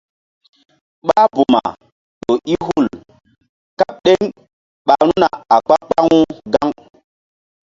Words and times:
Ɓáh 1.07 1.27
buma 1.33 1.61
ƴo 2.21 2.33
i 2.51 2.53
hul 2.65 2.85
kaɓ 3.79 3.91
ɗeŋ 4.03 4.21
ɓa 4.87 4.95
ru̧na 5.07 5.27
a 5.53 5.55
kpa-kpaŋu 5.65 6.19
gaŋ. 6.53 6.69